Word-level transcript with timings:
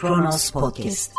Kronos 0.00 0.50
Podcast. 0.50 1.12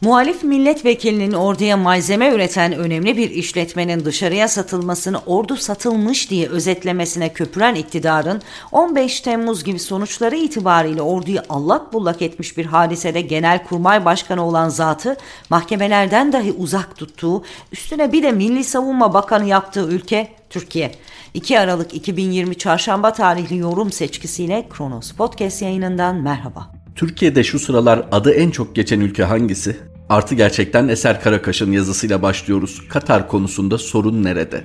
Muhalif 0.00 0.44
milletvekilinin 0.44 1.32
orduya 1.32 1.76
malzeme 1.76 2.30
üreten 2.34 2.72
önemli 2.72 3.16
bir 3.16 3.30
işletmenin 3.30 4.04
dışarıya 4.04 4.48
satılmasını 4.48 5.18
ordu 5.26 5.56
satılmış 5.56 6.30
diye 6.30 6.48
özetlemesine 6.48 7.32
köpüren 7.32 7.74
iktidarın 7.74 8.42
15 8.72 9.20
Temmuz 9.20 9.64
gibi 9.64 9.78
sonuçları 9.78 10.36
itibariyle 10.36 11.02
orduyu 11.02 11.40
allak 11.48 11.92
bullak 11.92 12.22
etmiş 12.22 12.56
bir 12.56 12.66
hadisede 12.66 13.20
genelkurmay 13.20 14.04
başkanı 14.04 14.46
olan 14.46 14.68
zatı 14.68 15.16
mahkemelerden 15.50 16.32
dahi 16.32 16.52
uzak 16.52 16.96
tuttuğu, 16.96 17.42
üstüne 17.72 18.12
bir 18.12 18.22
de 18.22 18.32
Milli 18.32 18.64
Savunma 18.64 19.14
Bakanı 19.14 19.46
yaptığı 19.46 19.88
ülke 19.88 20.32
Türkiye. 20.50 20.92
2 21.34 21.60
Aralık 21.60 21.94
2020 21.94 22.58
Çarşamba 22.58 23.12
tarihli 23.12 23.56
yorum 23.56 23.92
seçkisiyle 23.92 24.66
Kronos 24.70 25.12
Podcast 25.12 25.62
yayınından 25.62 26.16
merhaba. 26.16 26.77
Türkiye'de 26.98 27.44
şu 27.44 27.58
sıralar 27.58 28.06
adı 28.12 28.30
en 28.30 28.50
çok 28.50 28.74
geçen 28.74 29.00
ülke 29.00 29.24
hangisi? 29.24 29.76
Artı 30.08 30.34
gerçekten 30.34 30.88
Eser 30.88 31.20
Karakaş'ın 31.22 31.72
yazısıyla 31.72 32.22
başlıyoruz. 32.22 32.88
Katar 32.88 33.28
konusunda 33.28 33.78
sorun 33.78 34.24
nerede? 34.24 34.64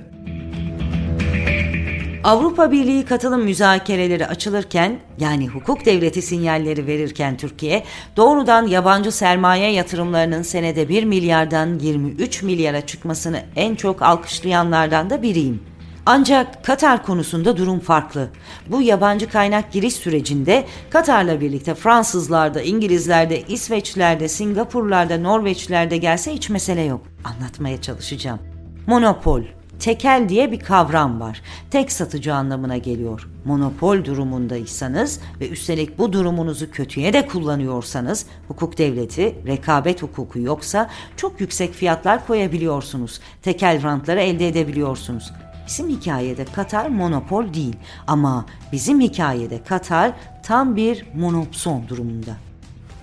Avrupa 2.24 2.72
Birliği 2.72 3.04
katılım 3.04 3.44
müzakereleri 3.44 4.26
açılırken 4.26 4.98
yani 5.20 5.48
hukuk 5.48 5.86
devleti 5.86 6.22
sinyalleri 6.22 6.86
verirken 6.86 7.36
Türkiye 7.36 7.84
doğrudan 8.16 8.66
yabancı 8.66 9.12
sermaye 9.12 9.72
yatırımlarının 9.72 10.42
senede 10.42 10.88
1 10.88 11.04
milyardan 11.04 11.78
23 11.78 12.42
milyara 12.42 12.86
çıkmasını 12.86 13.42
en 13.56 13.74
çok 13.74 14.02
alkışlayanlardan 14.02 15.10
da 15.10 15.22
biriyim. 15.22 15.73
Ancak 16.06 16.64
Katar 16.64 17.02
konusunda 17.02 17.56
durum 17.56 17.80
farklı. 17.80 18.28
Bu 18.68 18.82
yabancı 18.82 19.30
kaynak 19.30 19.72
giriş 19.72 19.94
sürecinde 19.94 20.66
Katar'la 20.90 21.40
birlikte 21.40 21.74
Fransızlar 21.74 22.54
da, 22.54 22.62
İngilizler 22.62 23.30
de, 23.30 23.42
İsveçliler 23.42 24.20
de, 24.20 24.28
Singapurlar 24.28 25.10
da, 25.10 25.18
Norveçliler 25.18 25.90
de 25.90 25.96
gelse 25.96 26.32
hiç 26.32 26.50
mesele 26.50 26.82
yok. 26.82 27.00
Anlatmaya 27.24 27.82
çalışacağım. 27.82 28.38
Monopol, 28.86 29.42
tekel 29.80 30.26
diye 30.28 30.52
bir 30.52 30.60
kavram 30.60 31.20
var. 31.20 31.42
Tek 31.70 31.92
satıcı 31.92 32.34
anlamına 32.34 32.76
geliyor. 32.76 33.28
Monopol 33.44 34.04
durumundaysanız 34.04 35.20
ve 35.40 35.48
üstelik 35.48 35.98
bu 35.98 36.12
durumunuzu 36.12 36.70
kötüye 36.70 37.12
de 37.12 37.26
kullanıyorsanız 37.26 38.26
hukuk 38.48 38.78
devleti, 38.78 39.34
rekabet 39.46 40.02
hukuku 40.02 40.38
yoksa 40.38 40.90
çok 41.16 41.40
yüksek 41.40 41.72
fiyatlar 41.72 42.26
koyabiliyorsunuz. 42.26 43.20
Tekel 43.42 43.82
rantları 43.82 44.20
elde 44.20 44.48
edebiliyorsunuz. 44.48 45.32
Bizim 45.66 45.88
hikayede 45.88 46.44
Katar 46.44 46.88
monopol 46.88 47.54
değil 47.54 47.76
ama 48.06 48.46
bizim 48.72 49.00
hikayede 49.00 49.62
Katar 49.62 50.12
tam 50.42 50.76
bir 50.76 51.06
monopson 51.14 51.88
durumunda. 51.88 52.36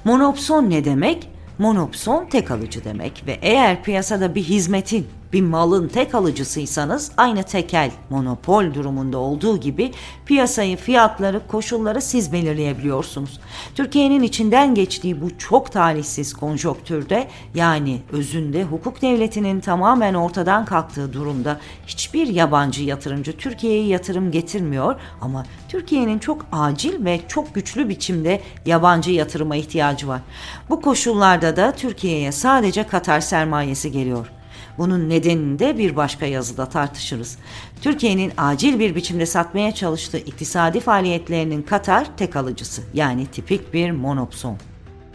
Monopson 0.06 0.70
ne 0.70 0.86
demek? 0.86 1.30
Monopson 1.58 2.26
tek 2.26 2.52
alıcı 2.52 2.84
demek 2.84 3.24
ve 3.28 3.40
eğer 3.42 3.84
piyasada 3.84 4.36
bir 4.36 4.44
hizmetin 4.44 5.08
bir 5.34 5.42
malın 5.42 5.88
tek 5.88 6.16
alıcısıysanız 6.16 7.12
aynı 7.18 7.44
tekel 7.44 7.92
monopol 8.10 8.74
durumunda 8.74 9.18
olduğu 9.18 9.60
gibi 9.60 9.92
piyasayı, 10.26 10.78
fiyatları, 10.78 11.48
koşulları 11.48 12.02
siz 12.02 12.34
belirleyebiliyorsunuz. 12.34 13.40
Türkiye'nin 13.76 14.24
içinden 14.24 14.76
geçtiği 14.76 15.22
bu 15.22 15.38
çok 15.38 15.72
talihsiz 15.72 16.34
konjonktürde 16.34 17.28
yani 17.56 18.02
özünde 18.12 18.64
hukuk 18.64 19.02
devletinin 19.02 19.60
tamamen 19.60 20.14
ortadan 20.14 20.66
kalktığı 20.66 21.14
durumda 21.14 21.60
hiçbir 21.88 22.28
yabancı 22.28 22.84
yatırımcı 22.84 23.38
Türkiye'ye 23.38 23.88
yatırım 23.88 24.32
getirmiyor 24.32 24.96
ama 25.22 25.46
Türkiye'nin 25.70 26.20
çok 26.20 26.46
acil 26.52 27.06
ve 27.06 27.20
çok 27.28 27.56
güçlü 27.56 27.90
biçimde 27.90 28.42
yabancı 28.66 29.12
yatırıma 29.12 29.56
ihtiyacı 29.56 30.08
var. 30.08 30.22
Bu 30.70 30.82
koşullarda 30.82 31.56
da 31.56 31.72
Türkiye'ye 31.76 32.32
sadece 32.32 32.88
Katar 32.88 33.20
sermayesi 33.20 33.92
geliyor. 33.92 34.41
Bunun 34.78 35.10
nedenini 35.10 35.60
de 35.60 35.78
bir 35.78 35.96
başka 35.96 36.26
yazıda 36.26 36.66
tartışırız. 36.66 37.38
Türkiye'nin 37.82 38.32
acil 38.38 38.80
bir 38.80 38.96
biçimde 38.96 39.26
satmaya 39.26 39.72
çalıştığı 39.72 40.18
iktisadi 40.18 40.80
faaliyetlerinin 40.80 41.62
Katar 41.62 42.18
tek 42.18 42.36
alıcısı 42.36 42.82
yani 42.94 43.26
tipik 43.26 43.74
bir 43.74 43.92
monopson. 43.92 44.58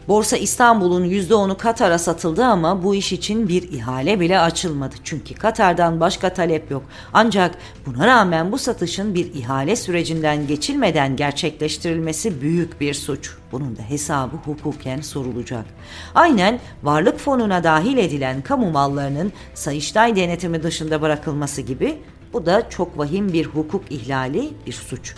Borsa 0.09 0.37
İstanbul'un 0.37 1.05
%10'u 1.05 1.57
Katar'a 1.57 1.99
satıldı 1.99 2.45
ama 2.45 2.83
bu 2.83 2.95
iş 2.95 3.13
için 3.13 3.49
bir 3.49 3.73
ihale 3.73 4.21
bile 4.21 4.41
açılmadı. 4.41 4.95
Çünkü 5.05 5.35
Katar'dan 5.35 6.01
başka 6.01 6.35
talep 6.35 6.71
yok. 6.71 6.83
Ancak 7.13 7.55
buna 7.87 8.07
rağmen 8.07 8.53
bu 8.53 8.59
satışın 8.59 9.15
bir 9.15 9.35
ihale 9.35 9.77
sürecinden 9.77 10.47
geçilmeden 10.47 11.17
gerçekleştirilmesi 11.17 12.41
büyük 12.41 12.81
bir 12.81 12.95
suç. 12.95 13.37
Bunun 13.53 13.77
da 13.77 13.83
hesabı 13.83 14.37
hukuken 14.37 15.01
sorulacak. 15.01 15.65
Aynen 16.15 16.61
varlık 16.83 17.19
fonuna 17.19 17.65
dahil 17.65 17.97
edilen 17.97 18.43
kamu 18.43 18.71
mallarının 18.71 19.33
Sayıştay 19.55 20.17
denetimi 20.17 20.63
dışında 20.63 21.03
bırakılması 21.03 21.63
gibi 21.63 21.99
bu 22.33 22.47
da 22.47 22.71
çok 22.71 22.99
vahim 22.99 23.33
bir 23.33 23.47
hukuk 23.47 23.83
ihlali, 23.91 24.51
bir 24.67 24.73
suç. 24.73 25.15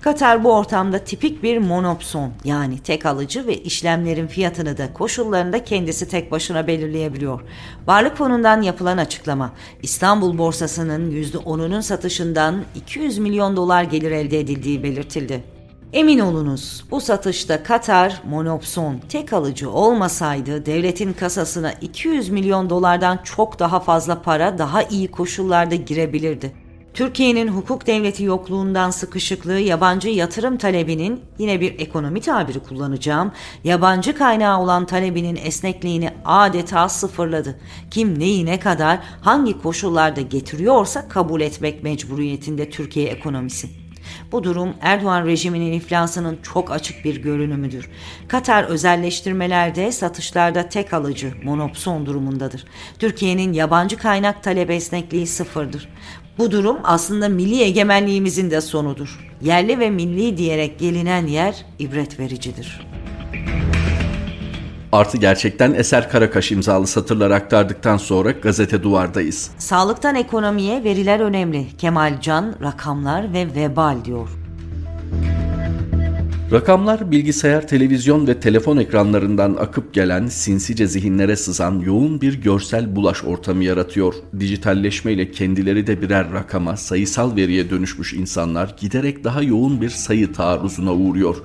Katar 0.00 0.44
bu 0.44 0.52
ortamda 0.52 0.98
tipik 0.98 1.42
bir 1.42 1.58
monopson 1.58 2.32
yani 2.44 2.78
tek 2.78 3.06
alıcı 3.06 3.46
ve 3.46 3.56
işlemlerin 3.62 4.26
fiyatını 4.26 4.78
da 4.78 4.92
koşullarını 4.92 5.52
da 5.52 5.64
kendisi 5.64 6.08
tek 6.08 6.32
başına 6.32 6.66
belirleyebiliyor. 6.66 7.40
Varlık 7.86 8.16
fonundan 8.16 8.62
yapılan 8.62 8.98
açıklama 8.98 9.52
İstanbul 9.82 10.38
borsasının 10.38 11.10
%10'unun 11.10 11.82
satışından 11.82 12.64
200 12.74 13.18
milyon 13.18 13.56
dolar 13.56 13.82
gelir 13.82 14.10
elde 14.10 14.40
edildiği 14.40 14.82
belirtildi. 14.82 15.44
Emin 15.92 16.18
olunuz 16.18 16.84
bu 16.90 17.00
satışta 17.00 17.62
Katar 17.62 18.22
monopson 18.30 19.00
tek 19.08 19.32
alıcı 19.32 19.70
olmasaydı 19.70 20.66
devletin 20.66 21.12
kasasına 21.12 21.72
200 21.72 22.28
milyon 22.28 22.70
dolardan 22.70 23.18
çok 23.24 23.58
daha 23.58 23.80
fazla 23.80 24.22
para 24.22 24.58
daha 24.58 24.82
iyi 24.82 25.10
koşullarda 25.10 25.74
girebilirdi. 25.74 26.67
Türkiye'nin 26.94 27.48
hukuk 27.48 27.86
devleti 27.86 28.24
yokluğundan 28.24 28.90
sıkışıklığı 28.90 29.58
yabancı 29.58 30.08
yatırım 30.08 30.58
talebinin 30.58 31.20
yine 31.38 31.60
bir 31.60 31.80
ekonomi 31.80 32.20
tabiri 32.20 32.58
kullanacağım 32.58 33.32
yabancı 33.64 34.14
kaynağı 34.14 34.60
olan 34.60 34.86
talebinin 34.86 35.36
esnekliğini 35.36 36.10
adeta 36.24 36.88
sıfırladı. 36.88 37.60
Kim 37.90 38.18
neyi 38.18 38.46
ne 38.46 38.60
kadar 38.60 38.98
hangi 39.20 39.62
koşullarda 39.62 40.20
getiriyorsa 40.20 41.08
kabul 41.08 41.40
etmek 41.40 41.82
mecburiyetinde 41.82 42.70
Türkiye 42.70 43.08
ekonomisi. 43.08 43.68
Bu 44.32 44.44
durum 44.44 44.74
Erdoğan 44.80 45.26
rejiminin 45.26 45.72
iflasının 45.72 46.38
çok 46.42 46.70
açık 46.70 47.04
bir 47.04 47.22
görünümüdür. 47.22 47.90
Katar 48.28 48.64
özelleştirmelerde 48.64 49.92
satışlarda 49.92 50.68
tek 50.68 50.92
alıcı 50.92 51.32
monopson 51.44 52.06
durumundadır. 52.06 52.64
Türkiye'nin 52.98 53.52
yabancı 53.52 53.96
kaynak 53.96 54.42
talep 54.42 54.70
esnekliği 54.70 55.26
sıfırdır. 55.26 55.88
Bu 56.38 56.50
durum 56.50 56.76
aslında 56.84 57.28
milli 57.28 57.62
egemenliğimizin 57.62 58.50
de 58.50 58.60
sonudur. 58.60 59.18
Yerli 59.42 59.78
ve 59.78 59.90
milli 59.90 60.36
diyerek 60.36 60.78
gelinen 60.78 61.26
yer 61.26 61.64
ibret 61.78 62.20
vericidir. 62.20 62.80
Artı 64.92 65.18
gerçekten 65.18 65.74
Eser 65.74 66.10
Karakaş 66.10 66.52
imzalı 66.52 66.86
satırlar 66.86 67.30
aktardıktan 67.30 67.96
sonra 67.96 68.30
gazete 68.30 68.82
duvardayız. 68.82 69.50
Sağlıktan 69.58 70.14
ekonomiye 70.14 70.84
veriler 70.84 71.20
önemli. 71.20 71.66
Kemal 71.78 72.20
Can, 72.20 72.54
rakamlar 72.62 73.32
ve 73.32 73.54
vebal 73.54 74.04
diyor. 74.04 74.28
Rakamlar 76.52 77.10
bilgisayar, 77.10 77.68
televizyon 77.68 78.26
ve 78.26 78.40
telefon 78.40 78.76
ekranlarından 78.76 79.56
akıp 79.60 79.94
gelen, 79.94 80.26
sinsice 80.26 80.86
zihinlere 80.86 81.36
sızan 81.36 81.80
yoğun 81.80 82.20
bir 82.20 82.42
görsel 82.42 82.96
bulaş 82.96 83.24
ortamı 83.24 83.64
yaratıyor. 83.64 84.14
Dijitalleşmeyle 84.40 85.30
kendileri 85.30 85.86
de 85.86 86.02
birer 86.02 86.32
rakama, 86.32 86.76
sayısal 86.76 87.36
veriye 87.36 87.70
dönüşmüş 87.70 88.12
insanlar 88.12 88.74
giderek 88.80 89.24
daha 89.24 89.42
yoğun 89.42 89.80
bir 89.80 89.90
sayı 89.90 90.32
taarruzuna 90.32 90.94
uğruyor. 90.94 91.36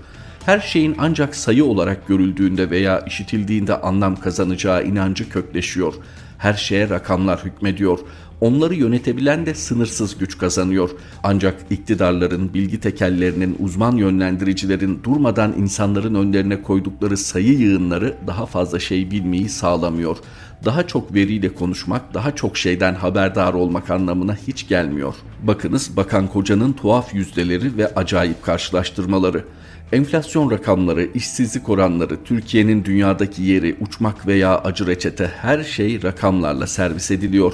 Her 0.45 0.59
şeyin 0.59 0.95
ancak 0.99 1.35
sayı 1.35 1.65
olarak 1.65 2.07
görüldüğünde 2.07 2.69
veya 2.69 2.99
işitildiğinde 2.99 3.81
anlam 3.81 4.15
kazanacağı 4.15 4.85
inancı 4.85 5.29
kökleşiyor. 5.29 5.93
Her 6.37 6.53
şeye 6.53 6.89
rakamlar 6.89 7.45
hükmediyor. 7.45 7.99
Onları 8.41 8.75
yönetebilen 8.75 9.45
de 9.45 9.53
sınırsız 9.53 10.17
güç 10.17 10.37
kazanıyor. 10.37 10.89
Ancak 11.23 11.55
iktidarların, 11.69 12.53
bilgi 12.53 12.79
tekellerinin, 12.79 13.55
uzman 13.59 13.95
yönlendiricilerin 13.95 14.99
durmadan 15.03 15.53
insanların 15.57 16.15
önlerine 16.15 16.61
koydukları 16.61 17.17
sayı 17.17 17.53
yığınları 17.59 18.15
daha 18.27 18.45
fazla 18.45 18.79
şey 18.79 19.11
bilmeyi 19.11 19.49
sağlamıyor. 19.49 20.17
Daha 20.65 20.87
çok 20.87 21.13
veriyle 21.13 21.53
konuşmak, 21.53 22.13
daha 22.13 22.35
çok 22.35 22.57
şeyden 22.57 22.95
haberdar 22.95 23.53
olmak 23.53 23.89
anlamına 23.89 24.35
hiç 24.47 24.67
gelmiyor. 24.67 25.15
Bakınız 25.43 25.97
Bakan 25.97 26.27
Koca'nın 26.27 26.73
tuhaf 26.73 27.13
yüzdeleri 27.13 27.77
ve 27.77 27.95
acayip 27.95 28.43
karşılaştırmaları. 28.43 29.45
Enflasyon 29.91 30.51
rakamları, 30.51 31.09
işsizlik 31.13 31.69
oranları, 31.69 32.23
Türkiye'nin 32.23 32.85
dünyadaki 32.85 33.43
yeri, 33.43 33.75
uçmak 33.81 34.27
veya 34.27 34.59
acı 34.59 34.87
reçete 34.87 35.31
her 35.41 35.63
şey 35.63 36.03
rakamlarla 36.03 36.67
servis 36.67 37.11
ediliyor. 37.11 37.53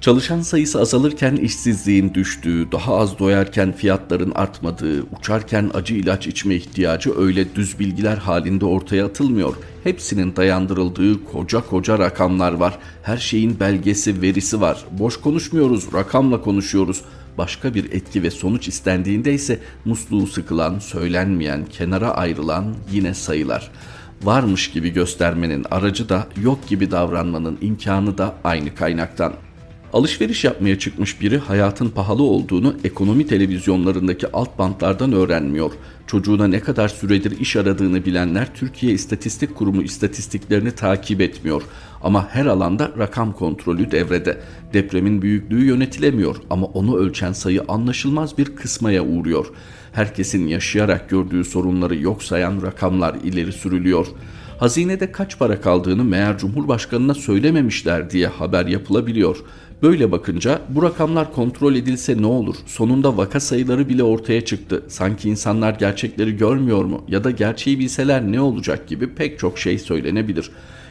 Çalışan 0.00 0.40
sayısı 0.40 0.80
azalırken 0.80 1.36
işsizliğin 1.36 2.14
düştüğü, 2.14 2.72
daha 2.72 2.96
az 2.96 3.18
doyarken 3.18 3.72
fiyatların 3.72 4.32
artmadığı, 4.34 5.02
uçarken 5.18 5.70
acı 5.74 5.94
ilaç 5.94 6.26
içme 6.26 6.54
ihtiyacı 6.54 7.18
öyle 7.18 7.54
düz 7.54 7.78
bilgiler 7.78 8.16
halinde 8.16 8.64
ortaya 8.64 9.06
atılmıyor. 9.06 9.56
Hepsinin 9.84 10.36
dayandırıldığı 10.36 11.24
koca 11.24 11.60
koca 11.60 11.98
rakamlar 11.98 12.52
var. 12.52 12.78
Her 13.02 13.16
şeyin 13.16 13.60
belgesi, 13.60 14.22
verisi 14.22 14.60
var. 14.60 14.84
Boş 14.90 15.20
konuşmuyoruz, 15.20 15.92
rakamla 15.94 16.40
konuşuyoruz. 16.40 17.02
Başka 17.38 17.74
bir 17.74 17.92
etki 17.92 18.22
ve 18.22 18.30
sonuç 18.30 18.68
istendiğinde 18.68 19.34
ise 19.34 19.58
musluğu 19.84 20.26
sıkılan, 20.26 20.78
söylenmeyen, 20.78 21.66
kenara 21.66 22.10
ayrılan 22.10 22.74
yine 22.92 23.14
sayılar. 23.14 23.70
Varmış 24.22 24.70
gibi 24.70 24.90
göstermenin 24.90 25.66
aracı 25.70 26.08
da 26.08 26.26
yok 26.42 26.68
gibi 26.68 26.90
davranmanın 26.90 27.58
imkanı 27.60 28.18
da 28.18 28.34
aynı 28.44 28.74
kaynaktan. 28.74 29.32
Alışveriş 29.96 30.44
yapmaya 30.44 30.78
çıkmış 30.78 31.20
biri 31.20 31.38
hayatın 31.38 31.88
pahalı 31.88 32.22
olduğunu 32.22 32.76
ekonomi 32.84 33.26
televizyonlarındaki 33.26 34.32
alt 34.32 34.58
bantlardan 34.58 35.12
öğrenmiyor. 35.12 35.70
Çocuğuna 36.06 36.46
ne 36.46 36.60
kadar 36.60 36.88
süredir 36.88 37.40
iş 37.40 37.56
aradığını 37.56 38.04
bilenler 38.04 38.54
Türkiye 38.54 38.92
İstatistik 38.92 39.54
Kurumu 39.54 39.82
istatistiklerini 39.82 40.72
takip 40.72 41.20
etmiyor. 41.20 41.62
Ama 42.02 42.28
her 42.28 42.46
alanda 42.46 42.92
rakam 42.98 43.32
kontrolü 43.32 43.90
devrede. 43.90 44.40
Depremin 44.72 45.22
büyüklüğü 45.22 45.64
yönetilemiyor 45.64 46.36
ama 46.50 46.66
onu 46.66 46.96
ölçen 46.96 47.32
sayı 47.32 47.62
anlaşılmaz 47.68 48.38
bir 48.38 48.44
kısmaya 48.44 49.04
uğruyor. 49.04 49.46
Herkesin 49.92 50.48
yaşayarak 50.48 51.10
gördüğü 51.10 51.44
sorunları 51.44 51.96
yok 51.96 52.22
sayan 52.22 52.62
rakamlar 52.62 53.14
ileri 53.14 53.52
sürülüyor. 53.52 54.06
Hazinede 54.58 55.12
kaç 55.12 55.38
para 55.38 55.60
kaldığını 55.60 56.04
meğer 56.04 56.38
Cumhurbaşkanına 56.38 57.14
söylememişler 57.14 58.10
diye 58.10 58.26
haber 58.26 58.66
yapılabiliyor. 58.66 59.36
Böyle 59.82 60.12
bakınca 60.12 60.60
bu 60.68 60.82
rakamlar 60.82 61.32
kontrol 61.32 61.74
edilse 61.74 62.22
ne 62.22 62.26
olur? 62.26 62.56
Sonunda 62.66 63.16
vaka 63.16 63.40
sayıları 63.40 63.88
bile 63.88 64.02
ortaya 64.02 64.44
çıktı. 64.44 64.82
Sanki 64.88 65.28
insanlar 65.28 65.74
gerçekleri 65.74 66.36
görmüyor 66.36 66.84
mu? 66.84 67.04
Ya 67.08 67.24
da 67.24 67.30
gerçeği 67.30 67.78
bilseler 67.78 68.22
ne 68.32 68.40
olacak 68.40 68.88
gibi 68.88 69.14
pek 69.14 69.38
çok 69.38 69.58
şey 69.58 69.78
söylenebilir. 69.78 70.50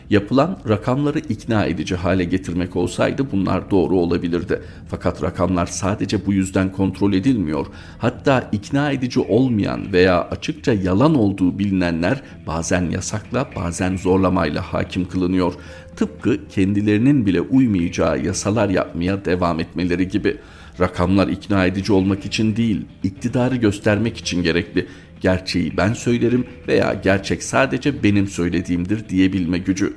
Yapılan 0.09 0.57
rakamları 0.69 1.19
ikna 1.19 1.65
edici 1.65 1.95
hale 1.95 2.23
getirmek 2.23 2.75
olsaydı 2.75 3.31
bunlar 3.31 3.71
doğru 3.71 3.99
olabilirdi. 3.99 4.61
Fakat 4.87 5.23
rakamlar 5.23 5.65
sadece 5.65 6.25
bu 6.25 6.33
yüzden 6.33 6.71
kontrol 6.71 7.13
edilmiyor. 7.13 7.65
Hatta 7.97 8.49
ikna 8.51 8.91
edici 8.91 9.19
olmayan 9.19 9.93
veya 9.93 10.21
açıkça 10.21 10.73
yalan 10.73 11.15
olduğu 11.15 11.59
bilinenler 11.59 12.21
bazen 12.47 12.89
yasakla 12.89 13.49
bazen 13.55 13.97
zorlamayla 13.97 14.61
hakim 14.61 15.07
kılınıyor. 15.07 15.53
Tıpkı 15.95 16.47
kendilerinin 16.47 17.25
bile 17.25 17.41
uymayacağı 17.41 18.19
yasalar 18.23 18.69
yapmaya 18.69 19.25
devam 19.25 19.59
etmeleri 19.59 20.07
gibi. 20.07 20.37
Rakamlar 20.79 21.27
ikna 21.27 21.65
edici 21.65 21.93
olmak 21.93 22.25
için 22.25 22.55
değil, 22.55 22.85
iktidarı 23.03 23.55
göstermek 23.55 24.17
için 24.17 24.43
gerekli 24.43 24.87
gerçeği 25.21 25.77
ben 25.77 25.93
söylerim 25.93 26.45
veya 26.67 26.93
gerçek 26.93 27.43
sadece 27.43 28.03
benim 28.03 28.27
söylediğimdir 28.27 29.09
diyebilme 29.09 29.57
gücü. 29.57 29.93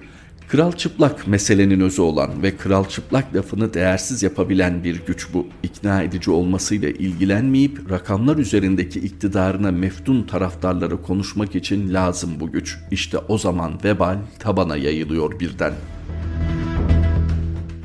Kral 0.48 0.72
çıplak 0.72 1.26
meselenin 1.26 1.80
özü 1.80 2.02
olan 2.02 2.42
ve 2.42 2.56
kral 2.56 2.84
çıplak 2.84 3.34
lafını 3.34 3.74
değersiz 3.74 4.22
yapabilen 4.22 4.84
bir 4.84 5.06
güç 5.06 5.28
bu. 5.34 5.46
İkna 5.62 6.02
edici 6.02 6.30
olmasıyla 6.30 6.88
ilgilenmeyip 6.88 7.90
rakamlar 7.90 8.36
üzerindeki 8.36 9.00
iktidarına 9.00 9.70
meftun 9.70 10.22
taraftarları 10.22 11.02
konuşmak 11.02 11.54
için 11.54 11.94
lazım 11.94 12.30
bu 12.40 12.52
güç. 12.52 12.78
İşte 12.90 13.18
o 13.18 13.38
zaman 13.38 13.72
vebal 13.84 14.18
tabana 14.38 14.76
yayılıyor 14.76 15.40
birden. 15.40 15.72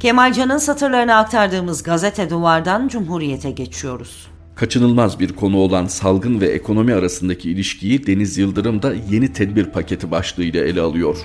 Kemalcan'ın 0.04 0.58
satırlarını 0.58 1.16
aktardığımız 1.16 1.84
gazete 1.84 2.30
duvardan 2.30 2.88
Cumhuriyet'e 2.88 3.52
geçiyoruz. 3.52 4.28
Kaçınılmaz 4.56 5.20
bir 5.20 5.34
konu 5.34 5.58
olan 5.58 5.86
salgın 5.86 6.42
ve 6.42 6.48
ekonomi 6.48 6.94
arasındaki 6.94 7.52
ilişkiyi 7.52 8.08
Deniz 8.08 8.38
Yıldırım 8.38 8.82
da 8.82 8.94
yeni 9.10 9.34
tedbir 9.34 9.66
paketi 9.66 10.12
başlığıyla 10.12 10.64
ele 10.64 10.82
alıyor. 10.82 11.18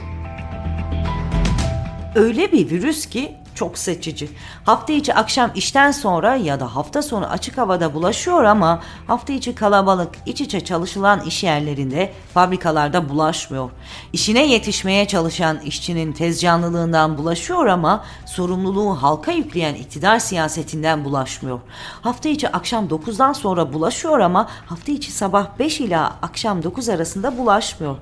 Öyle 2.15 2.53
bir 2.53 2.71
virüs 2.71 3.07
ki 3.07 3.35
çok 3.59 3.79
seçici. 3.79 4.29
Hafta 4.65 4.93
içi 4.93 5.15
akşam 5.15 5.51
işten 5.55 5.91
sonra 5.91 6.37
ya 6.37 6.61
da 6.61 6.77
hafta 6.77 7.03
sonu 7.03 7.27
açık 7.27 7.59
havada 7.59 7.95
bulaşıyor 7.95 8.45
ama 8.45 8.83
hafta 9.07 9.33
içi 9.33 9.55
kalabalık 9.55 10.15
iç 10.27 10.41
içe 10.41 10.61
çalışılan 10.61 11.21
iş 11.21 11.45
yerlerinde, 11.45 12.13
fabrikalarda 12.35 13.09
bulaşmıyor. 13.09 13.71
İşine 14.13 14.47
yetişmeye 14.47 15.09
çalışan 15.09 15.59
işçinin 15.59 16.13
tez 16.13 16.41
canlılığından 16.41 17.19
bulaşıyor 17.19 17.67
ama 17.67 18.05
sorumluluğu 18.27 19.03
halka 19.03 19.33
yükleyen 19.33 19.75
iktidar 19.75 20.19
siyasetinden 20.19 21.05
bulaşmıyor. 21.05 21.61
Hafta 22.03 22.29
içi 22.29 22.49
akşam 22.49 22.87
9'dan 22.87 23.33
sonra 23.33 23.73
bulaşıyor 23.73 24.19
ama 24.21 24.49
hafta 24.67 24.93
içi 24.93 25.13
sabah 25.13 25.59
5 25.59 25.81
ila 25.81 26.17
akşam 26.23 26.63
9 26.63 26.89
arasında 26.89 27.39
bulaşmıyor. 27.39 27.97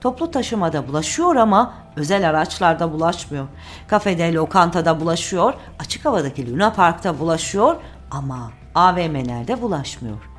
Toplu 0.00 0.30
taşımada 0.30 0.88
bulaşıyor 0.88 1.36
ama 1.36 1.74
özel 1.96 2.28
araçlarda 2.28 2.92
bulaşmıyor. 2.92 3.46
Kafede, 3.88 4.32
lokantada 4.32 5.00
bulaşıyor, 5.00 5.54
açık 5.78 6.04
havadaki 6.04 6.52
Luna 6.52 6.72
Park'ta 6.72 7.18
bulaşıyor 7.18 7.76
ama 8.10 8.50
AVM'lerde 8.74 9.62
bulaşmıyor. 9.62 10.32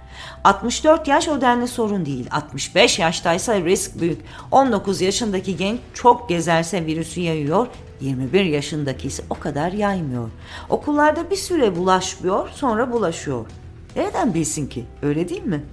64 0.43 1.07
yaş 1.07 1.27
o 1.27 1.41
denli 1.41 1.67
sorun 1.67 2.05
değil. 2.05 2.27
65 2.31 2.99
yaştaysa 2.99 3.61
risk 3.61 4.01
büyük. 4.01 4.21
19 4.51 5.01
yaşındaki 5.01 5.57
genç 5.57 5.79
çok 5.93 6.29
gezerse 6.29 6.85
virüsü 6.85 7.21
yayıyor. 7.21 7.67
21 8.01 8.45
yaşındaki 8.45 9.07
ise 9.07 9.23
o 9.29 9.39
kadar 9.39 9.71
yaymıyor. 9.71 10.29
Okullarda 10.69 11.29
bir 11.29 11.35
süre 11.35 11.75
bulaşmıyor 11.75 12.49
sonra 12.49 12.91
bulaşıyor. 12.91 13.45
Nereden 13.95 14.33
bilsin 14.33 14.67
ki? 14.67 14.85
Öyle 15.01 15.29
değil 15.29 15.43
mi? 15.43 15.63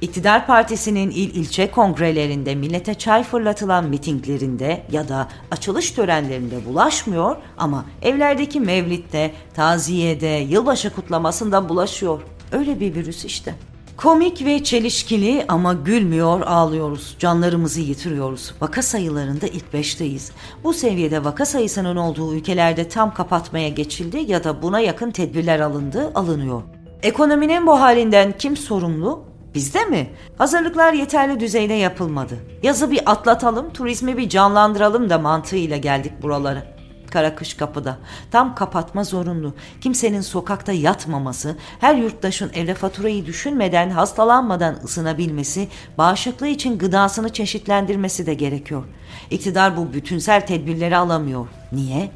İktidar 0.00 0.46
Partisi'nin 0.46 1.10
il 1.10 1.34
ilçe 1.34 1.70
kongrelerinde 1.70 2.54
millete 2.54 2.94
çay 2.94 3.22
fırlatılan 3.22 3.88
mitinglerinde 3.88 4.82
ya 4.92 5.08
da 5.08 5.28
açılış 5.50 5.90
törenlerinde 5.90 6.66
bulaşmıyor 6.66 7.36
ama 7.58 7.84
evlerdeki 8.02 8.60
mevlitte, 8.60 9.34
taziyede, 9.54 10.26
yılbaşı 10.26 10.94
kutlamasında 10.94 11.68
bulaşıyor. 11.68 12.20
Öyle 12.52 12.80
bir 12.80 12.94
virüs 12.94 13.24
işte. 13.24 13.54
Komik 13.96 14.44
ve 14.44 14.64
çelişkili 14.64 15.44
ama 15.48 15.74
gülmüyor 15.74 16.40
ağlıyoruz. 16.40 17.16
Canlarımızı 17.18 17.80
yitiriyoruz. 17.80 18.54
Vaka 18.60 18.82
sayılarında 18.82 19.46
ilk 19.46 19.72
beşteyiz. 19.72 20.32
Bu 20.64 20.72
seviyede 20.72 21.24
vaka 21.24 21.46
sayısının 21.46 21.96
olduğu 21.96 22.34
ülkelerde 22.34 22.88
tam 22.88 23.14
kapatmaya 23.14 23.68
geçildi 23.68 24.24
ya 24.26 24.44
da 24.44 24.62
buna 24.62 24.80
yakın 24.80 25.10
tedbirler 25.10 25.60
alındı, 25.60 26.12
alınıyor. 26.14 26.62
Ekonominin 27.02 27.66
bu 27.66 27.80
halinden 27.80 28.34
kim 28.38 28.56
sorumlu? 28.56 29.29
Bizde 29.54 29.84
mi? 29.84 30.10
Hazırlıklar 30.38 30.92
yeterli 30.92 31.40
düzeyde 31.40 31.74
yapılmadı. 31.74 32.38
Yazı 32.62 32.90
bir 32.90 33.10
atlatalım, 33.10 33.72
turizmi 33.72 34.16
bir 34.16 34.28
canlandıralım 34.28 35.10
da 35.10 35.18
mantığıyla 35.18 35.76
geldik 35.76 36.12
buralara. 36.22 36.62
Kara 37.10 37.34
kış 37.34 37.54
kapıda. 37.54 37.98
Tam 38.30 38.54
kapatma 38.54 39.04
zorunlu. 39.04 39.54
Kimsenin 39.80 40.20
sokakta 40.20 40.72
yatmaması, 40.72 41.56
her 41.80 41.94
yurttaşın 41.94 42.50
evde 42.54 42.74
faturayı 42.74 43.26
düşünmeden, 43.26 43.90
hastalanmadan 43.90 44.76
ısınabilmesi, 44.84 45.68
bağışıklığı 45.98 46.48
için 46.48 46.78
gıdasını 46.78 47.32
çeşitlendirmesi 47.32 48.26
de 48.26 48.34
gerekiyor. 48.34 48.84
İktidar 49.30 49.76
bu 49.76 49.92
bütünsel 49.92 50.46
tedbirleri 50.46 50.96
alamıyor. 50.96 51.46
Niye? 51.72 52.10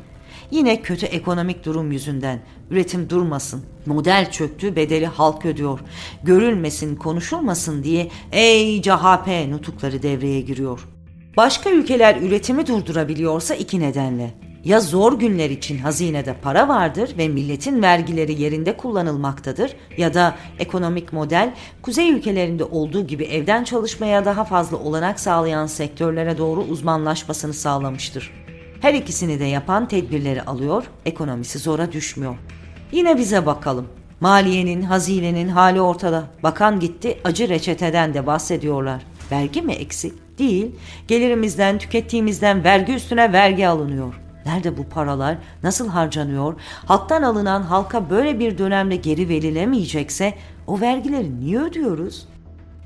Yine 0.50 0.82
kötü 0.82 1.06
ekonomik 1.06 1.64
durum 1.64 1.92
yüzünden. 1.92 2.40
Üretim 2.70 3.10
durmasın. 3.10 3.62
Model 3.86 4.30
çöktü 4.30 4.76
bedeli 4.76 5.06
halk 5.06 5.46
ödüyor. 5.46 5.80
Görülmesin 6.22 6.96
konuşulmasın 6.96 7.82
diye 7.82 8.08
ey 8.32 8.82
CHP 8.82 9.48
nutukları 9.48 10.02
devreye 10.02 10.40
giriyor. 10.40 10.88
Başka 11.36 11.70
ülkeler 11.70 12.16
üretimi 12.16 12.66
durdurabiliyorsa 12.66 13.54
iki 13.54 13.80
nedenle. 13.80 14.34
Ya 14.64 14.80
zor 14.80 15.18
günler 15.18 15.50
için 15.50 15.78
hazinede 15.78 16.34
para 16.42 16.68
vardır 16.68 17.14
ve 17.18 17.28
milletin 17.28 17.82
vergileri 17.82 18.42
yerinde 18.42 18.76
kullanılmaktadır 18.76 19.76
ya 19.96 20.14
da 20.14 20.36
ekonomik 20.58 21.12
model 21.12 21.54
kuzey 21.82 22.10
ülkelerinde 22.10 22.64
olduğu 22.64 23.06
gibi 23.06 23.24
evden 23.24 23.64
çalışmaya 23.64 24.24
daha 24.24 24.44
fazla 24.44 24.76
olanak 24.76 25.20
sağlayan 25.20 25.66
sektörlere 25.66 26.38
doğru 26.38 26.60
uzmanlaşmasını 26.60 27.54
sağlamıştır. 27.54 28.43
Her 28.84 28.94
ikisini 28.94 29.40
de 29.40 29.44
yapan 29.44 29.88
tedbirleri 29.88 30.42
alıyor, 30.42 30.84
ekonomisi 31.06 31.58
zora 31.58 31.92
düşmüyor. 31.92 32.36
Yine 32.92 33.18
bize 33.18 33.46
bakalım. 33.46 33.88
Maliyenin, 34.20 34.82
hazinenin 34.82 35.48
hali 35.48 35.80
ortada. 35.80 36.24
Bakan 36.42 36.80
gitti, 36.80 37.18
acı 37.24 37.48
reçeteden 37.48 38.14
de 38.14 38.26
bahsediyorlar. 38.26 39.02
Vergi 39.30 39.62
mi 39.62 39.72
eksik? 39.72 40.38
Değil. 40.38 40.70
Gelirimizden, 41.08 41.78
tükettiğimizden 41.78 42.64
vergi 42.64 42.92
üstüne 42.92 43.32
vergi 43.32 43.68
alınıyor. 43.68 44.14
Nerede 44.46 44.78
bu 44.78 44.88
paralar? 44.88 45.38
Nasıl 45.62 45.88
harcanıyor? 45.88 46.54
Halktan 46.86 47.22
alınan 47.22 47.62
halka 47.62 48.10
böyle 48.10 48.38
bir 48.38 48.58
dönemde 48.58 48.96
geri 48.96 49.28
verilemeyecekse 49.28 50.34
o 50.66 50.80
vergileri 50.80 51.40
niye 51.40 51.60
ödüyoruz? 51.60 52.28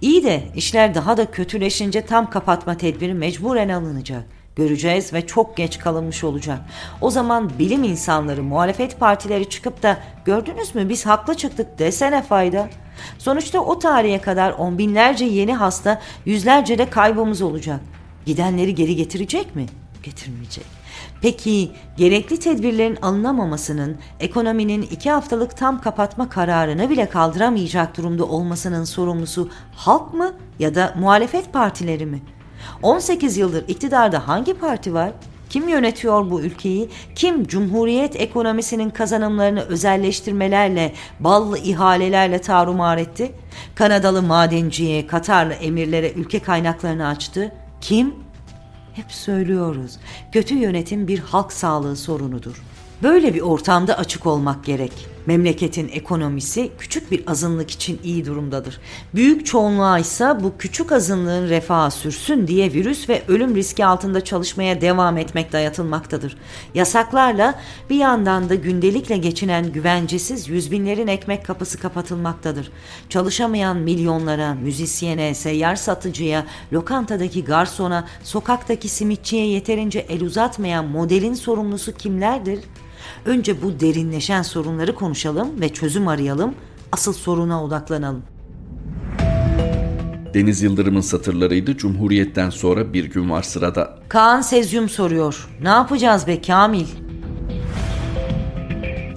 İyi 0.01 0.25
de 0.25 0.43
işler 0.55 0.95
daha 0.95 1.17
da 1.17 1.31
kötüleşince 1.31 2.07
tam 2.07 2.31
kapatma 2.31 2.77
tedbiri 2.77 3.15
mecburen 3.15 3.69
alınacak. 3.69 4.38
Göreceğiz 4.59 5.13
ve 5.13 5.27
çok 5.27 5.57
geç 5.57 5.79
kalınmış 5.79 6.25
olacak. 6.25 6.59
O 7.01 7.11
zaman 7.11 7.51
bilim 7.59 7.85
insanları, 7.85 8.43
muhalefet 8.43 9.01
partileri 9.01 9.49
çıkıp 9.49 9.83
da 9.83 9.99
gördünüz 10.25 10.75
mü 10.75 10.89
biz 10.89 11.07
haklı 11.07 11.35
çıktık 11.35 11.79
desene 11.79 12.23
fayda. 12.23 12.69
Sonuçta 13.19 13.61
o 13.61 13.79
tarihe 13.79 14.21
kadar 14.21 14.53
on 14.53 14.79
binlerce 14.79 15.25
yeni 15.25 15.55
hasta, 15.55 16.01
yüzlerce 16.25 16.79
de 16.79 16.91
kaybımız 16.91 17.43
olacak. 17.43 17.81
Gidenleri 18.27 18.75
geri 18.75 18.97
getirecek 18.97 19.57
mi? 19.57 19.67
Getirmeyecek. 20.03 20.65
Peki 21.23 21.71
gerekli 21.97 22.41
tedbirlerin 22.41 22.99
alınamamasının, 23.03 23.97
ekonominin 24.21 24.83
iki 24.83 25.11
haftalık 25.11 25.57
tam 25.57 25.81
kapatma 25.81 26.29
kararını 26.29 26.91
bile 26.91 27.09
kaldıramayacak 27.09 27.97
durumda 27.97 28.25
olmasının 28.25 28.85
sorumlusu 28.85 29.51
halk 29.77 30.15
mı 30.15 30.33
ya 30.59 30.75
da 30.75 30.95
muhalefet 30.99 31.53
partileri 31.53 32.07
mi? 32.07 32.23
18 32.83 33.37
yıldır 33.37 33.69
iktidarda 33.69 34.29
hangi 34.29 34.55
parti 34.55 34.95
var? 34.95 35.13
Kim 35.51 35.69
yönetiyor 35.69 36.31
bu 36.31 36.41
ülkeyi? 36.41 36.89
Kim 37.15 37.47
cumhuriyet 37.47 38.21
ekonomisinin 38.21 38.91
kazanımlarını 38.91 39.61
özelleştirmelerle, 39.61 40.93
ballı 41.21 41.59
ihalelerle 41.59 42.39
tarumar 42.41 42.99
etti? 42.99 43.33
Kanadalı 43.75 44.23
madenciye, 44.23 45.07
Katarlı 45.07 45.53
emirlere 45.53 46.13
ülke 46.13 46.39
kaynaklarını 46.39 47.07
açtı. 47.07 47.53
Kim? 47.81 48.15
Hep 48.95 49.13
söylüyoruz. 49.13 49.99
Kötü 50.33 50.55
yönetim 50.55 51.09
bir 51.09 51.19
halk 51.19 51.53
sağlığı 51.53 51.97
sorunudur. 51.97 52.63
Böyle 53.03 53.35
bir 53.35 53.41
ortamda 53.41 53.99
açık 53.99 54.27
olmak 54.27 54.65
gerek. 54.65 55.18
Memleketin 55.27 55.89
ekonomisi 55.89 56.71
küçük 56.79 57.11
bir 57.11 57.23
azınlık 57.27 57.71
için 57.71 58.01
iyi 58.05 58.27
durumdadır. 58.27 58.81
Büyük 59.15 59.47
çoğunluğa 59.47 59.99
ise 59.99 60.25
bu 60.43 60.53
küçük 60.59 60.93
azınlığın 60.93 61.49
refahı 61.49 61.91
sürsün 61.91 62.47
diye 62.47 62.73
virüs 62.73 63.09
ve 63.09 63.23
ölüm 63.29 63.57
riski 63.57 63.87
altında 63.87 64.25
çalışmaya 64.25 64.81
devam 64.81 65.19
etmek 65.19 65.53
dayatılmaktadır. 65.53 66.37
Yasaklarla 66.75 67.55
bir 67.91 67.97
yandan 67.97 68.49
da 68.49 68.55
gündelikle 68.55 69.17
geçinen 69.17 69.73
güvencesiz 69.73 70.49
yüz 70.49 70.71
binlerin 70.71 71.07
ekmek 71.07 71.47
kapısı 71.47 71.79
kapatılmaktadır. 71.79 72.73
Çalışamayan 73.09 73.77
milyonlara, 73.77 74.55
müzisyene, 74.55 75.35
seyyar 75.35 75.77
satıcıya, 75.77 76.47
lokantadaki 76.73 77.45
garsona, 77.45 78.09
sokaktaki 78.23 78.89
simitçiye 78.89 79.47
yeterince 79.47 79.99
el 79.99 80.23
uzatmayan 80.23 80.85
modelin 80.85 81.35
sorumlusu 81.35 81.93
kimlerdir? 81.93 82.61
Önce 83.25 83.63
bu 83.63 83.81
derinleşen 83.81 84.43
sorunları 84.43 84.95
konuşalım 84.95 85.61
ve 85.61 85.69
çözüm 85.69 86.09
arayalım. 86.09 86.55
Asıl 86.93 87.13
soruna 87.13 87.65
odaklanalım. 87.65 88.23
Deniz 90.35 90.63
Yıldırım'ın 90.63 91.01
satırlarıydı. 91.01 91.77
Cumhuriyetten 91.77 92.51
sonra 92.51 92.93
bir 92.93 93.05
gün 93.05 93.31
var 93.31 93.43
sırada. 93.43 93.99
Kaan 94.09 94.41
Sezyum 94.41 94.89
soruyor. 94.89 95.49
Ne 95.63 95.69
yapacağız 95.69 96.27
be 96.27 96.41
Kamil? 96.43 96.87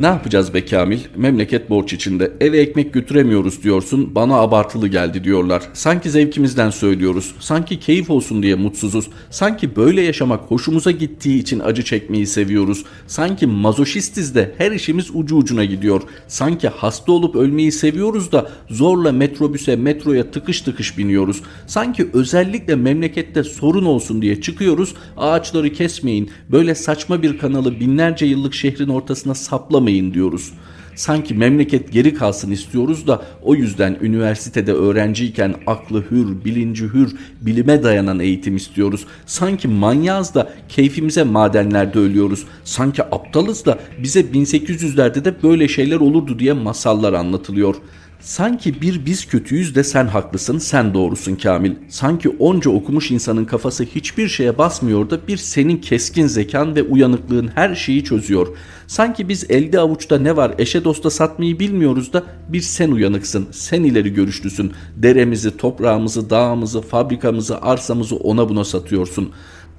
Ne 0.01 0.08
yapacağız 0.08 0.53
be 0.53 0.65
Kamil? 0.65 1.00
Memleket 1.15 1.70
borç 1.70 1.93
içinde. 1.93 2.31
Eve 2.39 2.58
ekmek 2.58 2.93
götüremiyoruz 2.93 3.63
diyorsun. 3.63 4.15
Bana 4.15 4.36
abartılı 4.36 4.88
geldi 4.88 5.24
diyorlar. 5.24 5.63
Sanki 5.74 6.10
zevkimizden 6.10 6.70
söylüyoruz. 6.70 7.36
Sanki 7.39 7.79
keyif 7.79 8.10
olsun 8.10 8.43
diye 8.43 8.55
mutsuzuz. 8.55 9.08
Sanki 9.29 9.75
böyle 9.75 10.01
yaşamak 10.01 10.41
hoşumuza 10.41 10.91
gittiği 10.91 11.39
için 11.39 11.60
acı 11.60 11.84
çekmeyi 11.84 12.27
seviyoruz. 12.27 12.84
Sanki 13.08 13.48
mazoşistiz 13.48 14.36
de 14.36 14.55
her 14.58 14.72
işimiz 14.72 15.10
ucu 15.13 15.36
ucuna 15.36 15.65
gidiyor. 15.65 16.01
Sanki 16.27 16.67
hasta 16.67 17.12
olup 17.12 17.36
ölmeyi 17.36 17.72
seviyoruz 17.72 18.31
da 18.31 18.51
zorla 18.70 19.12
metrobüse, 19.12 19.75
metroya 19.75 20.31
tıkış 20.31 20.62
tıkış 20.62 20.98
biniyoruz. 20.98 21.41
Sanki 21.67 22.10
özellikle 22.13 22.75
memlekette 22.75 23.43
sorun 23.43 23.86
olsun 23.86 24.22
diye 24.22 24.41
çıkıyoruz. 24.41 24.93
Ağaçları 25.17 25.74
kesmeyin. 25.74 26.29
Böyle 26.50 26.75
saçma 26.75 27.22
bir 27.22 27.38
kanalı 27.38 27.79
binlerce 27.79 28.25
yıllık 28.25 28.53
şehrin 28.53 28.89
ortasına 28.89 29.36
saplamayın 29.36 29.90
kalmayın 29.91 30.13
diyoruz. 30.13 30.53
Sanki 30.95 31.33
memleket 31.33 31.91
geri 31.91 32.13
kalsın 32.13 32.51
istiyoruz 32.51 33.07
da 33.07 33.21
o 33.41 33.55
yüzden 33.55 33.98
üniversitede 34.01 34.74
öğrenciyken 34.74 35.55
aklı 35.67 36.03
hür, 36.12 36.45
bilinci 36.45 36.83
hür, 36.83 37.15
bilime 37.41 37.83
dayanan 37.83 38.19
eğitim 38.19 38.55
istiyoruz. 38.55 39.05
Sanki 39.25 39.67
manyağız 39.67 40.36
da 40.36 40.50
keyfimize 40.69 41.24
madenlerde 41.24 42.00
ölüyoruz. 42.00 42.45
Sanki 42.63 43.03
aptalız 43.03 43.65
da 43.65 43.79
bize 44.03 44.21
1800'lerde 44.21 45.25
de 45.25 45.43
böyle 45.43 45.67
şeyler 45.67 46.00
olurdu 46.00 46.39
diye 46.39 46.53
masallar 46.53 47.13
anlatılıyor.'' 47.13 48.00
Sanki 48.21 48.81
bir 48.81 49.05
biz 49.05 49.25
kötüyüz 49.25 49.75
de 49.75 49.83
sen 49.83 50.07
haklısın, 50.07 50.57
sen 50.57 50.93
doğrusun 50.93 51.35
Kamil. 51.35 51.71
Sanki 51.89 52.29
onca 52.29 52.71
okumuş 52.71 53.11
insanın 53.11 53.45
kafası 53.45 53.83
hiçbir 53.83 54.27
şeye 54.27 54.57
basmıyor 54.57 55.09
da 55.09 55.27
bir 55.27 55.37
senin 55.37 55.77
keskin 55.77 56.27
zekan 56.27 56.75
ve 56.75 56.83
uyanıklığın 56.83 57.47
her 57.55 57.75
şeyi 57.75 58.03
çözüyor. 58.03 58.47
Sanki 58.87 59.29
biz 59.29 59.51
elde 59.51 59.79
avuçta 59.79 60.17
ne 60.17 60.35
var 60.35 60.55
eşe 60.57 60.83
dosta 60.83 61.09
satmayı 61.09 61.59
bilmiyoruz 61.59 62.13
da 62.13 62.23
bir 62.49 62.61
sen 62.61 62.91
uyanıksın, 62.91 63.47
sen 63.51 63.83
ileri 63.83 64.13
görüşlüsün. 64.13 64.71
Deremizi, 64.95 65.57
toprağımızı, 65.57 66.29
dağımızı, 66.29 66.81
fabrikamızı, 66.81 67.61
arsamızı 67.61 68.15
ona 68.15 68.49
buna 68.49 68.63
satıyorsun. 68.63 69.31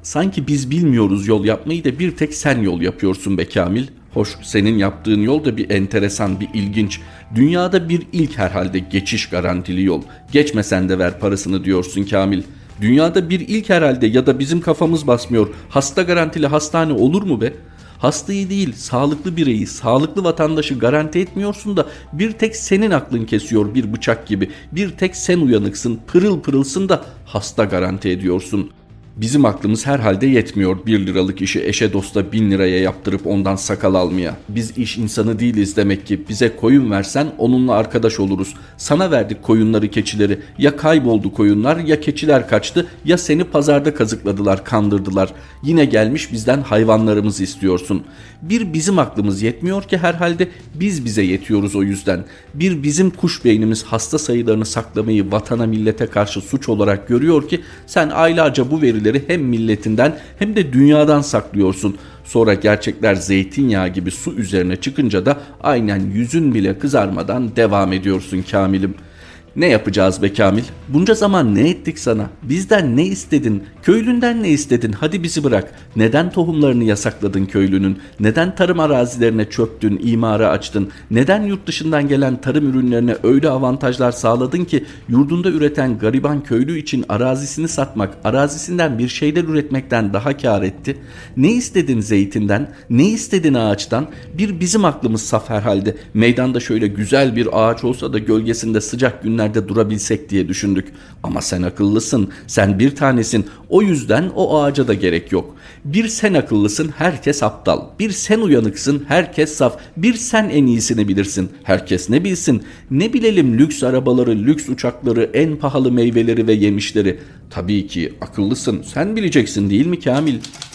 Sanki 0.02 0.46
biz 0.46 0.70
bilmiyoruz 0.70 1.28
yol 1.28 1.44
yapmayı 1.44 1.84
da 1.84 1.98
bir 1.98 2.16
tek 2.16 2.34
sen 2.34 2.62
yol 2.62 2.80
yapıyorsun 2.80 3.38
be 3.38 3.48
Kamil. 3.48 3.86
Hoş 4.14 4.36
senin 4.42 4.78
yaptığın 4.78 5.20
yol 5.20 5.44
da 5.44 5.56
bir 5.56 5.70
enteresan, 5.70 6.40
bir 6.40 6.48
ilginç. 6.54 7.00
Dünyada 7.34 7.88
bir 7.88 8.06
ilk 8.12 8.38
herhalde 8.38 8.78
geçiş 8.78 9.28
garantili 9.28 9.84
yol. 9.84 10.02
Geçmesen 10.32 10.88
de 10.88 10.98
ver 10.98 11.18
parasını 11.18 11.64
diyorsun 11.64 12.04
Kamil. 12.04 12.42
Dünyada 12.80 13.30
bir 13.30 13.40
ilk 13.40 13.70
herhalde 13.70 14.06
ya 14.06 14.26
da 14.26 14.38
bizim 14.38 14.60
kafamız 14.60 15.06
basmıyor. 15.06 15.48
Hasta 15.68 16.02
garantili 16.02 16.46
hastane 16.46 16.92
olur 16.92 17.22
mu 17.22 17.40
be? 17.40 17.52
Hastayı 17.98 18.50
değil, 18.50 18.72
sağlıklı 18.72 19.36
bireyi, 19.36 19.66
sağlıklı 19.66 20.24
vatandaşı 20.24 20.78
garanti 20.78 21.18
etmiyorsun 21.18 21.76
da 21.76 21.86
bir 22.12 22.32
tek 22.32 22.56
senin 22.56 22.90
aklın 22.90 23.24
kesiyor 23.24 23.74
bir 23.74 23.92
bıçak 23.92 24.26
gibi. 24.26 24.50
Bir 24.72 24.90
tek 24.90 25.16
sen 25.16 25.38
uyanıksın, 25.38 26.00
pırıl 26.06 26.40
pırılsın 26.40 26.88
da 26.88 27.04
hasta 27.26 27.64
garanti 27.64 28.08
ediyorsun.'' 28.08 28.81
Bizim 29.16 29.44
aklımız 29.44 29.86
herhalde 29.86 30.26
yetmiyor 30.26 30.86
bir 30.86 31.06
liralık 31.06 31.42
işi 31.42 31.64
eşe 31.64 31.92
dosta 31.92 32.32
bin 32.32 32.50
liraya 32.50 32.78
yaptırıp 32.78 33.26
ondan 33.26 33.56
sakal 33.56 33.94
almaya. 33.94 34.36
Biz 34.48 34.78
iş 34.78 34.98
insanı 34.98 35.38
değiliz 35.38 35.76
demek 35.76 36.06
ki. 36.06 36.28
Bize 36.28 36.56
koyun 36.56 36.90
versen 36.90 37.26
onunla 37.38 37.74
arkadaş 37.74 38.20
oluruz. 38.20 38.54
Sana 38.76 39.10
verdik 39.10 39.42
koyunları 39.42 39.88
keçileri. 39.88 40.38
Ya 40.58 40.76
kayboldu 40.76 41.32
koyunlar 41.32 41.76
ya 41.76 42.00
keçiler 42.00 42.48
kaçtı 42.48 42.86
ya 43.04 43.18
seni 43.18 43.44
pazarda 43.44 43.94
kazıkladılar 43.94 44.64
kandırdılar. 44.64 45.32
Yine 45.62 45.84
gelmiş 45.84 46.32
bizden 46.32 46.60
hayvanlarımızı 46.60 47.42
istiyorsun. 47.42 48.02
Bir 48.42 48.72
bizim 48.72 48.98
aklımız 48.98 49.42
yetmiyor 49.42 49.82
ki 49.82 49.98
herhalde 49.98 50.48
biz 50.74 51.04
bize 51.04 51.22
yetiyoruz 51.22 51.76
o 51.76 51.82
yüzden. 51.82 52.24
Bir 52.54 52.82
bizim 52.82 53.10
kuş 53.10 53.44
beynimiz 53.44 53.84
hasta 53.84 54.18
sayılarını 54.18 54.66
saklamayı 54.66 55.32
vatana 55.32 55.66
millete 55.66 56.06
karşı 56.06 56.40
suç 56.40 56.68
olarak 56.68 57.08
görüyor 57.08 57.48
ki 57.48 57.60
sen 57.86 58.08
aylarca 58.08 58.70
bu 58.70 58.82
verileri 58.82 59.01
verileri 59.04 59.22
hem 59.26 59.42
milletinden 59.42 60.18
hem 60.38 60.56
de 60.56 60.72
dünyadan 60.72 61.20
saklıyorsun. 61.20 61.96
Sonra 62.24 62.54
gerçekler 62.54 63.14
zeytinyağı 63.14 63.88
gibi 63.88 64.10
su 64.10 64.32
üzerine 64.32 64.76
çıkınca 64.76 65.26
da 65.26 65.38
aynen 65.62 66.00
yüzün 66.00 66.54
bile 66.54 66.78
kızarmadan 66.78 67.56
devam 67.56 67.92
ediyorsun 67.92 68.44
Kamil'im.'' 68.50 69.11
Ne 69.56 69.66
yapacağız 69.66 70.22
be 70.22 70.32
Kamil? 70.32 70.62
Bunca 70.88 71.14
zaman 71.14 71.54
ne 71.54 71.70
ettik 71.70 71.98
sana? 71.98 72.30
Bizden 72.42 72.96
ne 72.96 73.04
istedin? 73.04 73.62
Köylünden 73.82 74.42
ne 74.42 74.48
istedin? 74.48 74.92
Hadi 74.92 75.22
bizi 75.22 75.44
bırak. 75.44 75.74
Neden 75.96 76.30
tohumlarını 76.30 76.84
yasakladın 76.84 77.46
köylünün? 77.46 77.98
Neden 78.20 78.54
tarım 78.54 78.80
arazilerine 78.80 79.50
çöktün, 79.50 80.00
imara 80.04 80.48
açtın? 80.48 80.90
Neden 81.10 81.42
yurt 81.42 81.66
dışından 81.66 82.08
gelen 82.08 82.40
tarım 82.40 82.70
ürünlerine 82.70 83.16
öyle 83.22 83.48
avantajlar 83.48 84.12
sağladın 84.12 84.64
ki 84.64 84.84
yurdunda 85.08 85.50
üreten 85.50 85.98
gariban 85.98 86.42
köylü 86.42 86.78
için 86.78 87.04
arazisini 87.08 87.68
satmak, 87.68 88.14
arazisinden 88.24 88.98
bir 88.98 89.08
şeyler 89.08 89.44
üretmekten 89.44 90.12
daha 90.12 90.36
kar 90.36 90.62
etti? 90.62 90.96
Ne 91.36 91.52
istedin 91.52 92.00
zeytinden? 92.00 92.70
Ne 92.90 93.08
istedin 93.08 93.54
ağaçtan? 93.54 94.06
Bir 94.38 94.60
bizim 94.60 94.84
aklımız 94.84 95.22
saf 95.22 95.50
herhalde. 95.50 95.96
Meydanda 96.14 96.60
şöyle 96.60 96.86
güzel 96.86 97.36
bir 97.36 97.48
ağaç 97.52 97.84
olsa 97.84 98.12
da 98.12 98.18
gölgesinde 98.18 98.80
sıcak 98.80 99.22
günler 99.22 99.41
günlerde 99.42 99.68
durabilsek 99.68 100.30
diye 100.30 100.48
düşündük. 100.48 100.88
Ama 101.22 101.40
sen 101.40 101.62
akıllısın, 101.62 102.28
sen 102.46 102.78
bir 102.78 102.96
tanesin. 102.96 103.46
O 103.68 103.82
yüzden 103.82 104.30
o 104.34 104.62
ağaca 104.62 104.88
da 104.88 104.94
gerek 104.94 105.32
yok. 105.32 105.56
Bir 105.84 106.08
sen 106.08 106.34
akıllısın, 106.34 106.90
herkes 106.98 107.42
aptal. 107.42 107.80
Bir 107.98 108.10
sen 108.10 108.40
uyanıksın, 108.40 109.04
herkes 109.08 109.54
saf. 109.54 109.78
Bir 109.96 110.14
sen 110.14 110.48
en 110.48 110.66
iyisini 110.66 111.08
bilirsin, 111.08 111.50
herkes 111.62 112.10
ne 112.10 112.24
bilsin. 112.24 112.62
Ne 112.90 113.12
bilelim 113.12 113.58
lüks 113.58 113.82
arabaları, 113.82 114.30
lüks 114.30 114.68
uçakları, 114.68 115.30
en 115.34 115.56
pahalı 115.56 115.92
meyveleri 115.92 116.46
ve 116.46 116.52
yemişleri. 116.52 117.18
Tabii 117.50 117.86
ki 117.86 118.14
akıllısın, 118.20 118.82
sen 118.94 119.16
bileceksin 119.16 119.70
değil 119.70 119.86
mi 119.86 120.00
Kamil?'' 120.00 120.71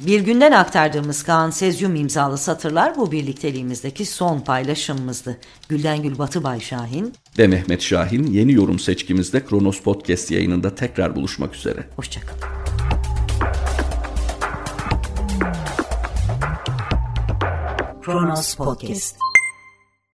Bir 0.00 0.20
günden 0.20 0.52
aktardığımız 0.52 1.22
Kaan 1.22 1.50
Sezyum 1.50 1.96
imzalı 1.96 2.38
satırlar 2.38 2.96
bu 2.96 3.12
birlikteliğimizdeki 3.12 4.06
son 4.06 4.40
paylaşımımızdı. 4.40 5.38
Gülden 5.68 6.02
Gül 6.02 6.18
Batı 6.18 6.44
Bay 6.44 6.60
Şahin 6.60 7.14
ve 7.38 7.46
Mehmet 7.46 7.82
Şahin 7.82 8.26
yeni 8.26 8.52
yorum 8.52 8.78
seçkimizde 8.78 9.44
Kronos 9.44 9.80
Podcast 9.80 10.30
yayınında 10.30 10.74
tekrar 10.74 11.16
buluşmak 11.16 11.54
üzere. 11.54 11.88
Hoşçakalın. 11.96 12.40
Kronos 18.02 18.54
Podcast 18.54 19.16